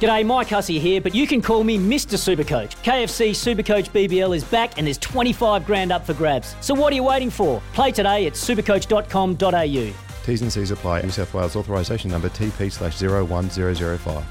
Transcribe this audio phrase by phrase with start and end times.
[0.00, 2.18] G'day, Mike Hussey here, but you can call me Mr.
[2.18, 2.76] Supercoach.
[2.82, 6.54] KFC Supercoach BBL is back and there's 25 grand up for grabs.
[6.60, 7.62] So what are you waiting for?
[7.72, 9.94] Play today at supercoach.com.au.
[10.26, 11.02] T's and C's apply.
[11.02, 14.24] New South Wales authorisation number TP slash 01005.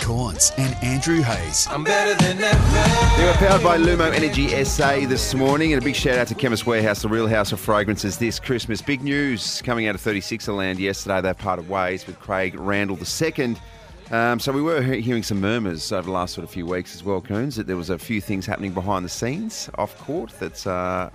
[0.00, 1.66] Cornes and Andrew Hayes.
[1.70, 3.16] I'm better than ever.
[3.16, 6.34] They were powered by Lumo Energy SA this morning, and a big shout out to
[6.34, 8.80] Chemist Warehouse, the real house of fragrances this Christmas.
[8.82, 11.20] Big news coming out of 36er land yesterday.
[11.20, 13.56] They parted ways with Craig Randall II.
[14.10, 16.94] Um, so we were he- hearing some murmurs over the last sort of few weeks
[16.94, 20.30] as well, Coons, that there was a few things happening behind the scenes off court
[20.38, 21.10] that uh,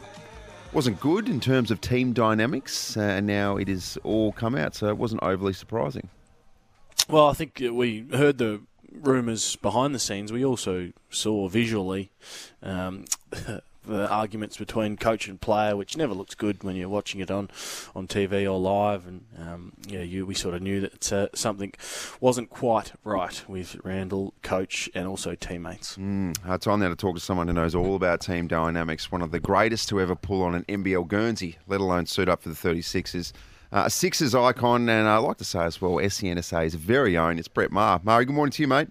[0.74, 4.76] wasn't good in terms of team dynamics, uh, and now it has all come out,
[4.76, 6.10] so it wasn't overly surprising.
[7.08, 10.34] Well, I think uh, we heard the rumours behind the scenes.
[10.34, 12.12] We also saw visually
[12.62, 13.06] um,
[13.92, 17.50] the arguments between coach and player, which never looks good when you're watching it on,
[17.96, 19.08] on TV or live.
[19.08, 21.74] And um, yeah, you, we sort of knew that uh, something
[22.20, 25.98] wasn't quite right with Randall, coach, and also teammates.
[25.98, 29.12] Mm, uh, it's on there to talk to someone who knows all about team dynamics,
[29.12, 32.42] one of the greatest to ever pull on an NBL Guernsey, let alone suit up
[32.42, 33.34] for the 36ers.
[33.74, 37.40] Uh, a Sixers icon, and I like to say as well, SENSA's very own.
[37.40, 38.02] It's Brett Maher.
[38.04, 38.90] Murray, good morning to you, mate.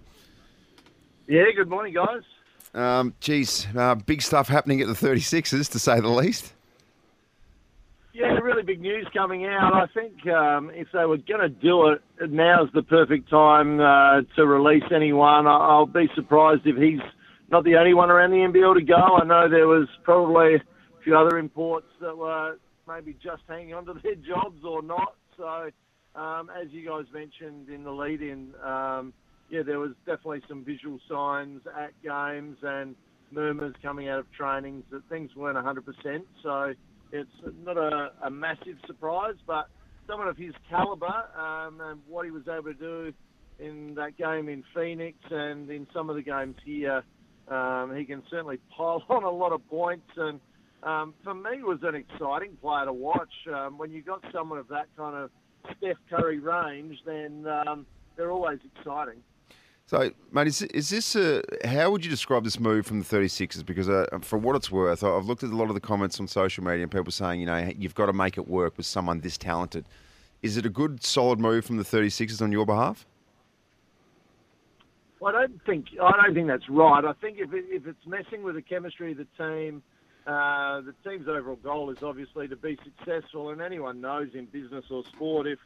[1.27, 2.23] Yeah, good morning, guys.
[2.73, 6.53] Um, geez, uh, big stuff happening at the 36ers, to say the least.
[8.13, 9.73] Yeah, really big news coming out.
[9.73, 14.21] I think um, if they were going to do it, now's the perfect time uh,
[14.35, 15.47] to release anyone.
[15.47, 16.99] I- I'll be surprised if he's
[17.49, 18.95] not the only one around the NBL to go.
[18.95, 20.59] I know there was probably a
[21.03, 22.57] few other imports that were
[22.87, 25.15] maybe just hanging on to their jobs or not.
[25.37, 25.69] So,
[26.15, 29.13] um, as you guys mentioned in the lead-in, um,
[29.51, 32.95] yeah, there was definitely some visual signs at games and
[33.31, 36.23] murmurs coming out of trainings that things weren't 100%.
[36.41, 36.73] So
[37.11, 37.29] it's
[37.65, 39.67] not a, a massive surprise, but
[40.07, 43.13] someone of his calibre um, and what he was able to do
[43.59, 47.03] in that game in Phoenix and in some of the games here,
[47.49, 50.07] um, he can certainly pile on a lot of points.
[50.15, 50.39] And
[50.81, 53.33] um, for me, it was an exciting player to watch.
[53.53, 55.29] Um, when you've got someone of that kind of
[55.77, 57.85] Steph Curry range, then um,
[58.15, 59.21] they're always exciting.
[59.87, 63.65] So, mate, is, is this a, how would you describe this move from the 36ers?
[63.65, 66.27] Because uh, for what it's worth, I've looked at a lot of the comments on
[66.27, 69.19] social media and people saying, you know, you've got to make it work with someone
[69.19, 69.85] this talented.
[70.41, 73.05] Is it a good, solid move from the 36ers on your behalf?
[75.25, 77.05] I don't think I don't think that's right.
[77.05, 79.83] I think if it, if it's messing with the chemistry of the team,
[80.25, 84.85] uh, the team's overall goal is obviously to be successful, and anyone knows in business
[84.89, 85.59] or sport if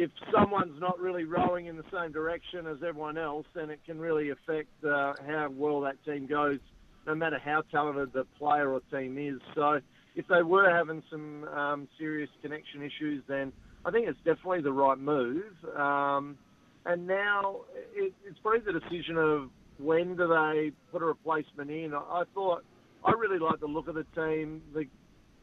[0.00, 3.98] if someone's not really rowing in the same direction as everyone else, then it can
[3.98, 6.58] really affect uh, how well that team goes,
[7.06, 9.38] no matter how talented the player or team is.
[9.54, 9.80] So,
[10.16, 13.52] if they were having some um, serious connection issues, then
[13.84, 15.44] I think it's definitely the right move.
[15.76, 16.38] Um,
[16.86, 17.60] and now
[17.94, 21.92] it, it's probably the decision of when do they put a replacement in.
[21.94, 22.64] I, thought
[23.04, 24.62] I really liked the look of the team.
[24.72, 24.84] The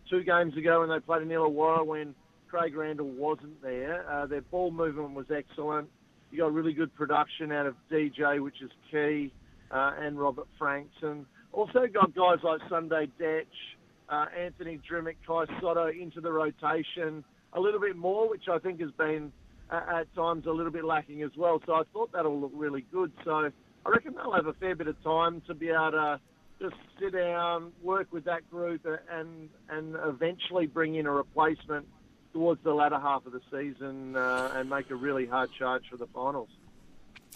[0.10, 2.16] two games ago when they played in Illawarra when
[2.50, 5.90] Craig Randall wasn't there, uh, their ball movement was excellent.
[6.32, 9.32] You got really good production out of DJ, which is key,
[9.72, 13.46] uh, and Robert Franks, and also got guys like Sunday Dech,
[14.10, 18.80] uh, Anthony Drmic, Kai Sotto into the rotation a little bit more, which I think
[18.82, 19.32] has been
[19.70, 21.62] uh, at times a little bit lacking as well.
[21.66, 23.12] So I thought that'll look really good.
[23.24, 26.20] So I reckon they'll have a fair bit of time to be able to
[26.60, 31.86] just sit down, work with that group, uh, and and eventually bring in a replacement
[32.34, 35.98] towards the latter half of the season uh, and make a really hard charge for
[35.98, 36.50] the finals.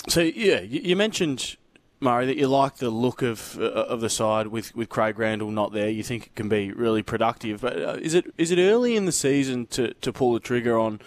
[0.07, 1.57] So yeah, you, mentioned
[1.99, 5.51] Murray that you like the look of uh, of the side with, with Craig Randall
[5.51, 5.89] not there.
[5.89, 9.05] You think it can be really productive, but uh, is it is it early in
[9.05, 11.01] the season to, to pull the trigger on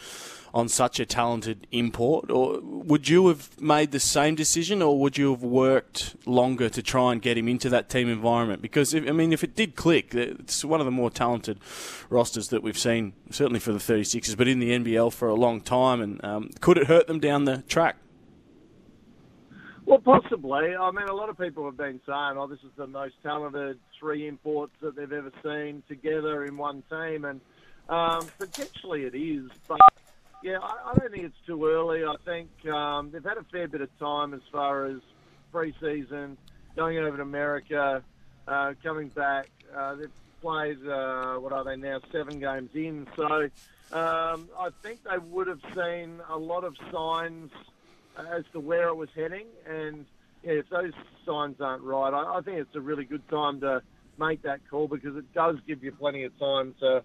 [0.55, 5.19] on such a talented import, or would you have made the same decision, or would
[5.19, 8.63] you have worked longer to try and get him into that team environment?
[8.63, 11.59] Because if, I mean, if it did click, it's one of the more talented
[12.09, 15.61] rosters that we've seen, certainly for the 36ers, but in the NBL for a long
[15.61, 16.01] time.
[16.01, 17.97] And um, could it hurt them down the track?
[19.87, 20.77] Well, possibly.
[20.77, 23.79] I mean, a lot of people have been saying, "Oh, this is the most talented
[23.99, 27.41] three imports that they've ever seen together in one team," and
[27.89, 29.51] um, potentially it is.
[29.69, 29.81] But
[30.45, 32.05] yeah, I, I don't think it's too early.
[32.05, 34.99] I think um, they've had a fair bit of time as far as
[35.51, 36.37] pre-season,
[36.77, 38.03] going over to America,
[38.47, 39.49] uh, coming back.
[39.75, 40.11] Uh, they've
[40.43, 43.07] played, uh, what are they now, seven games in.
[43.17, 43.45] So
[43.93, 47.51] um, I think they would have seen a lot of signs
[48.19, 49.47] as to where it was heading.
[49.67, 50.05] And
[50.43, 50.93] yeah, if those
[51.25, 53.81] signs aren't right, I, I think it's a really good time to
[54.19, 57.03] make that call because it does give you plenty of time to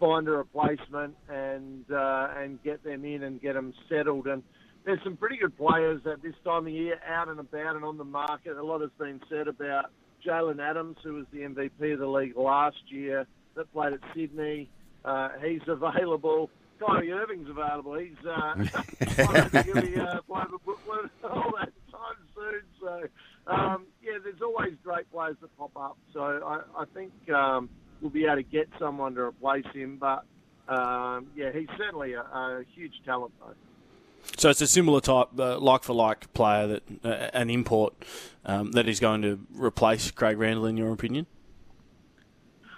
[0.00, 4.26] find a replacement and uh, and get them in and get them settled.
[4.26, 4.42] And
[4.84, 7.98] there's some pretty good players at this time of year out and about and on
[7.98, 8.56] the market.
[8.56, 9.90] A lot has been said about
[10.26, 14.70] Jalen Adams, who was the MVP of the league last year, that played at Sydney.
[15.04, 16.50] Uh, he's available.
[16.78, 17.94] Kyrie Irving's available.
[17.94, 18.54] He's uh,
[19.64, 22.62] he'll be uh, playing for Brooklyn all that time soon.
[22.80, 25.98] So um, yeah, there's always great players that pop up.
[26.14, 27.68] So I, I think um,
[28.00, 29.98] we'll be able to get someone to replace him.
[29.98, 30.24] But
[30.68, 33.54] um, yeah, he's certainly a, a huge talent though.
[34.36, 37.94] So it's a similar type, uh, like for like player that uh, an import
[38.44, 41.26] um, that is going to replace Craig Randall, in your opinion.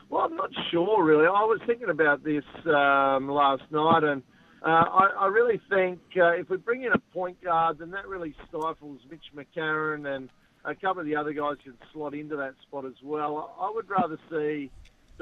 [0.09, 1.27] Well, I'm not sure really.
[1.27, 4.23] I was thinking about this um, last night, and
[4.63, 8.07] uh, I, I, really think uh, if we bring in a point guard, then that
[8.07, 10.29] really stifles Mitch McCarron, and
[10.65, 13.57] a couple of the other guys can slot into that spot as well.
[13.59, 14.71] I would rather see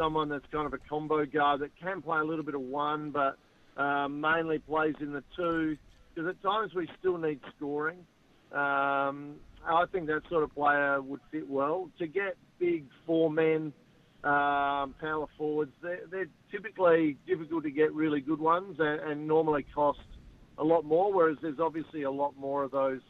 [0.00, 3.10] someone that's kind of a combo guard that can play a little bit of one,
[3.10, 3.36] but
[3.76, 5.76] uh, mainly plays in the two
[6.14, 7.98] because at times we still need scoring.
[8.50, 11.90] Um, I think that sort of player would fit well.
[11.98, 13.72] To get big four men
[14.24, 19.64] um, power forwards, they're, they're, typically difficult to get really good ones and, and, normally
[19.72, 20.00] cost
[20.58, 23.00] a lot more, whereas there's obviously a lot more of those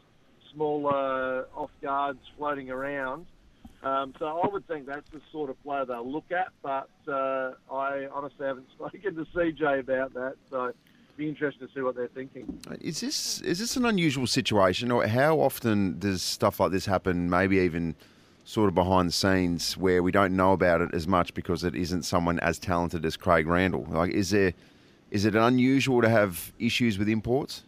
[0.53, 3.25] smaller off guards floating around.
[3.83, 7.53] Um, so I would think that's the sort of player they'll look at, but uh,
[7.71, 10.35] I honestly haven't spoken to CJ about that.
[10.49, 10.75] So it'd
[11.17, 12.59] be interested to see what they're thinking.
[12.79, 17.29] Is this is this an unusual situation, or how often does stuff like this happen?
[17.29, 17.95] Maybe even
[18.43, 21.75] sort of behind the scenes where we don't know about it as much because it
[21.75, 23.87] isn't someone as talented as Craig Randall.
[23.89, 24.53] Like, is there
[25.09, 27.63] is it unusual to have issues with imports?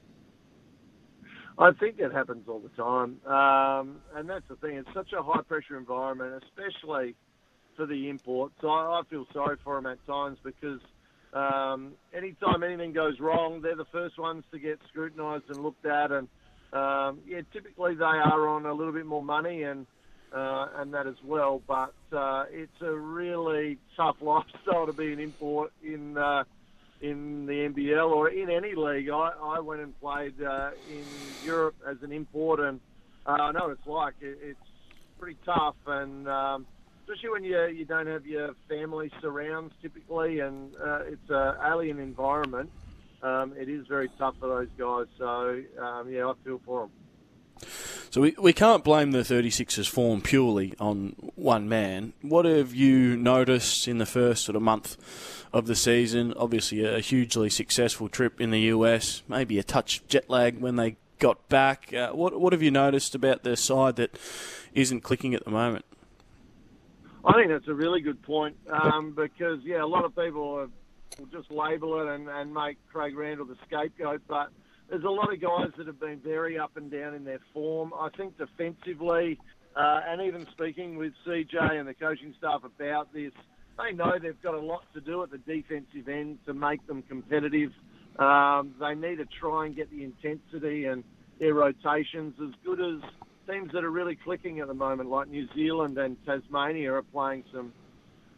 [1.58, 4.76] I think that happens all the time, um, and that's the thing.
[4.76, 7.16] It's such a high pressure environment, especially
[7.76, 8.56] for the imports.
[8.64, 10.80] I, I feel sorry for them at times because
[11.34, 16.12] um, anytime anything goes wrong, they're the first ones to get scrutinised and looked at.
[16.12, 16.28] And
[16.74, 19.86] um, yeah, typically they are on a little bit more money and
[20.36, 21.62] uh, and that as well.
[21.68, 26.44] But uh, it's a really tough lifestyle to be an import in uh,
[27.04, 29.10] in the NBL or in any league.
[29.10, 32.80] I, I went and played uh, in Europe as an import, and
[33.26, 34.16] uh, I know what it's like.
[34.22, 34.60] It, it's
[35.20, 36.28] pretty tough and.
[36.28, 36.68] Um,
[37.06, 42.00] especially when you you don't have your family surrounds typically, and uh, it's an alien
[42.00, 42.70] environment.
[43.22, 45.08] Um, it is very tough for those guys.
[45.18, 46.92] So um, yeah, I feel for them.
[48.14, 52.14] So we, we can't blame the 36ers form purely on one man.
[52.22, 54.98] What have you noticed in the first sort of month
[55.52, 56.32] of the season?
[56.38, 60.96] Obviously, a hugely successful trip in the US, maybe a touch jet lag when they
[61.18, 61.92] got back.
[61.92, 64.20] Uh, what what have you noticed about their side that
[64.76, 65.84] isn't clicking at the moment?
[67.26, 70.70] I think that's a really good point um, because yeah, a lot of people
[71.18, 74.52] will just label it and, and make Craig Randall the scapegoat, but
[74.94, 77.92] there's a lot of guys that have been very up and down in their form.
[78.00, 79.40] I think defensively,
[79.76, 83.32] uh, and even speaking with CJ and the coaching staff about this,
[83.76, 87.02] they know they've got a lot to do at the defensive end to make them
[87.10, 87.72] competitive.
[88.20, 91.04] Um, they need to try and get the intensity and
[91.40, 93.02] their rotations as good as
[93.50, 97.46] teams that are really clicking at the moment, like New Zealand and Tasmania, are playing
[97.52, 97.74] some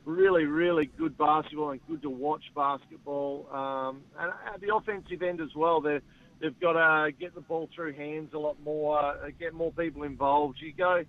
[0.05, 3.45] really, really good basketball and good to watch basketball.
[3.51, 5.99] Um, and at the offensive end as well, they
[6.41, 10.03] they've got to get the ball through hands a lot more, uh, get more people
[10.03, 10.57] involved.
[10.61, 11.03] You go,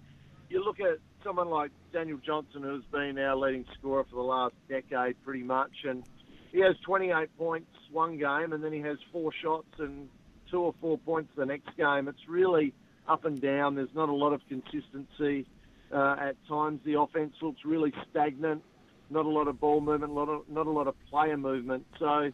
[0.49, 4.55] you look at someone like Daniel Johnson, who's been our leading scorer for the last
[4.69, 6.05] decade, pretty much, and
[6.53, 10.09] he has 28 points one game, and then he has four shots and
[10.51, 12.09] two or four points the next game.
[12.09, 12.73] It's really
[13.09, 13.75] up and down.
[13.75, 15.47] There's not a lot of consistency.
[15.93, 18.63] Uh, at times, the offense looks really stagnant.
[19.11, 21.87] Not a lot of ball movement, lot of, not a lot of player movement.
[21.99, 22.33] So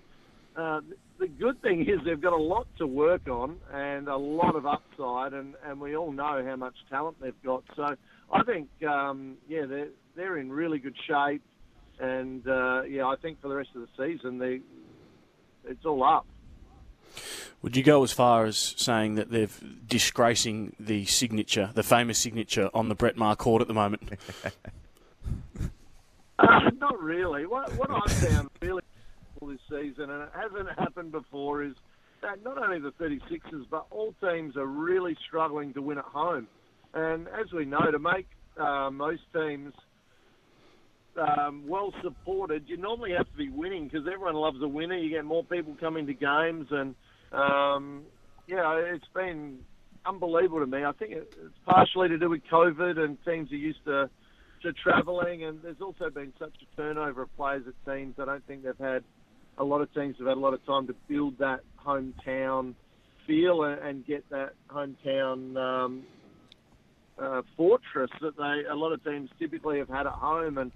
[0.56, 0.80] uh,
[1.18, 4.66] the good thing is they've got a lot to work on and a lot of
[4.66, 7.62] upside, and, and we all know how much talent they've got.
[7.76, 7.94] So
[8.32, 11.42] I think, um, yeah, they're they're in really good shape,
[11.98, 14.60] and uh, yeah, I think for the rest of the season, they
[15.64, 16.26] it's all up.
[17.62, 19.48] Would you go as far as saying that they're
[19.86, 24.02] disgracing the signature, the famous signature on the Brett Maher court at the moment?
[26.38, 27.46] uh, not really.
[27.46, 28.82] What, what I've found really
[29.46, 31.74] this season, and it hasn't happened before, is
[32.22, 36.46] that not only the 36ers, but all teams are really struggling to win at home.
[36.94, 39.72] And as we know, to make uh, most teams
[41.16, 44.96] um, well supported, you normally have to be winning because everyone loves a winner.
[44.96, 46.94] You get more people coming to games, and
[47.32, 48.02] um,
[48.46, 49.58] yeah, it's been
[50.04, 50.84] unbelievable to me.
[50.84, 51.34] I think it's
[51.64, 54.10] partially to do with COVID and teams are used to
[54.62, 58.14] to travelling, and there's also been such a turnover of players at teams.
[58.20, 59.02] I don't think they've had
[59.58, 62.74] a lot of teams have had a lot of time to build that hometown
[63.26, 66.02] feel and, and get that hometown um,
[67.18, 70.58] uh, fortress that they a lot of teams typically have had at home.
[70.58, 70.72] And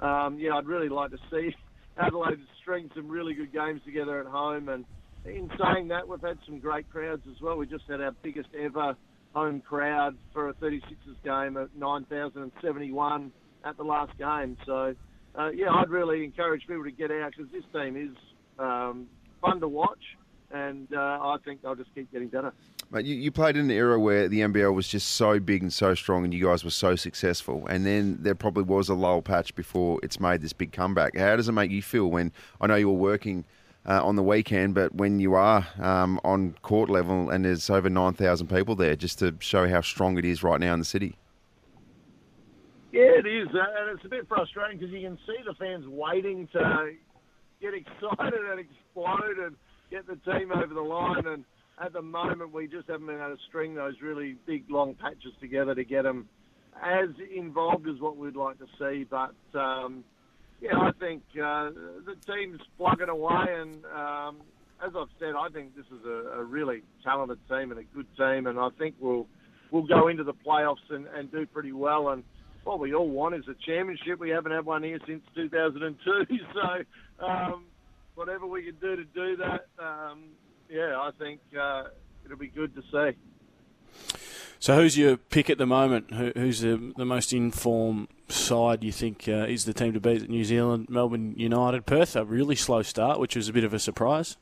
[0.00, 1.54] um, yeah, I'd really like to see
[1.98, 4.68] Adelaide string some really good games together at home.
[4.68, 4.84] And
[5.24, 7.56] in saying that, we've had some great crowds as well.
[7.56, 8.96] We just had our biggest ever
[9.34, 13.32] home crowd for a 36ers game at 9,071
[13.64, 14.56] at the last game.
[14.64, 14.94] So,
[15.36, 18.16] uh, yeah, I'd really encourage people to get out because this team is
[18.58, 19.06] um,
[19.40, 20.16] fun to watch,
[20.50, 22.52] and uh, I think they'll just keep getting better.
[22.90, 25.72] Mate, you, you played in an era where the NBL was just so big and
[25.72, 27.66] so strong, and you guys were so successful.
[27.66, 31.16] And then there probably was a lull patch before it's made this big comeback.
[31.16, 33.44] How does it make you feel when I know you were working
[33.86, 37.90] uh, on the weekend, but when you are um, on court level and there's over
[37.90, 41.16] 9,000 people there, just to show how strong it is right now in the city?
[42.98, 45.84] Yeah, it is, uh, and it's a bit frustrating because you can see the fans
[45.86, 46.90] waiting to
[47.62, 49.54] get excited and explode and
[49.88, 51.24] get the team over the line.
[51.24, 51.44] And
[51.80, 55.30] at the moment, we just haven't been able to string those really big, long patches
[55.40, 56.28] together to get them
[56.82, 59.06] as involved as what we'd like to see.
[59.08, 60.02] But um,
[60.60, 61.70] yeah, I think uh,
[62.04, 64.38] the team's plugging away, and um,
[64.84, 68.08] as I've said, I think this is a, a really talented team and a good
[68.16, 69.28] team, and I think we'll
[69.70, 72.08] we'll go into the playoffs and, and do pretty well.
[72.08, 72.24] And
[72.68, 74.20] what we all want is a championship.
[74.20, 77.64] We haven't had one here since 2002, so um,
[78.14, 80.24] whatever we can do to do that, um,
[80.68, 81.84] yeah, I think uh,
[82.26, 83.16] it'll be good to see.
[84.60, 86.12] So, who's your pick at the moment?
[86.12, 90.28] Who, who's the, the most informed side you think uh, is the team to beat
[90.28, 92.16] New Zealand, Melbourne United, Perth?
[92.16, 94.36] A really slow start, which was a bit of a surprise.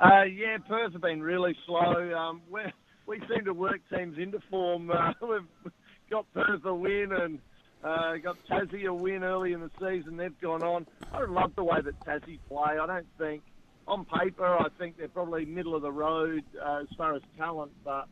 [0.00, 2.12] Uh, yeah, Perth have been really slow.
[2.18, 4.90] Um, we seem to work teams into form.
[4.90, 5.72] Uh, we've
[6.12, 7.38] got Perth a win and
[7.82, 10.18] uh, got Tassie a win early in the season.
[10.18, 10.86] They've gone on.
[11.10, 12.78] I love the way that Tassie play.
[12.78, 13.42] I don't think,
[13.88, 17.72] on paper, I think they're probably middle of the road uh, as far as talent.
[17.82, 18.08] But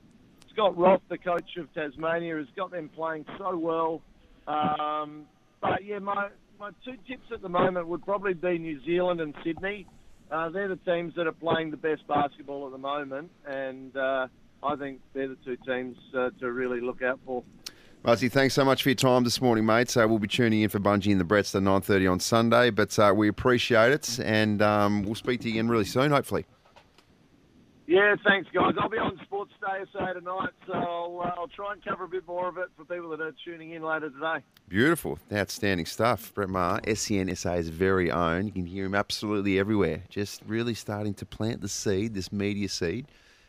[0.51, 4.01] Scott Roth, the coach of Tasmania, has got them playing so well.
[4.49, 5.27] Um,
[5.61, 6.29] but yeah, my
[6.59, 9.87] my two tips at the moment would probably be New Zealand and Sydney.
[10.31, 14.27] Uh, they're the teams that are playing the best basketball at the moment, and uh,
[14.63, 17.45] I think they're the two teams uh, to really look out for.
[18.03, 19.91] Muzzy, thanks so much for your time this morning, mate.
[19.91, 22.99] So we'll be tuning in for Bungie and the Bretts at 9.30 on Sunday, but
[22.99, 26.47] uh, we appreciate it, and um, we'll speak to you again really soon, hopefully.
[27.87, 28.73] Yeah, thanks, guys.
[28.81, 32.09] I'll be on Sports Day SA tonight, so I'll, uh, I'll try and cover a
[32.09, 34.45] bit more of it for people that are tuning in later today.
[34.69, 35.19] Beautiful.
[35.31, 36.33] Outstanding stuff.
[36.33, 38.47] Brett Maher, SENSA's very own.
[38.47, 40.05] You can hear him absolutely everywhere.
[40.09, 43.09] Just really starting to plant the seed, this media seed.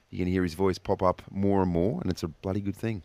[0.10, 2.76] You can hear his voice pop up more and more, and it's a bloody good
[2.76, 3.04] thing.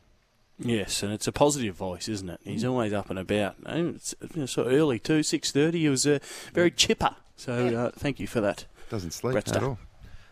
[0.58, 2.40] Yes, and it's a positive voice, isn't it?
[2.42, 3.56] He's always up and about.
[3.66, 4.14] And it's
[4.52, 5.80] so early too, six thirty.
[5.80, 6.18] He was uh,
[6.54, 7.14] very chipper.
[7.36, 8.64] So uh, thank you for that.
[8.88, 9.78] Doesn't sleep Brett at all.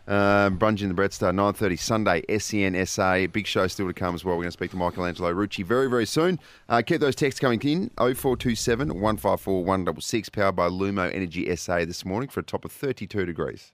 [0.07, 3.31] Um, Brunge in the Brett Star, 9.30 Sunday, SENSA.
[3.31, 4.35] Big show still to come as well.
[4.35, 6.39] We're going to speak to Michelangelo Rucci very, very soon.
[6.69, 7.89] Uh, keep those texts coming in.
[7.97, 13.25] 0427 154 166, powered by Lumo Energy SA this morning for a top of 32
[13.25, 13.73] degrees.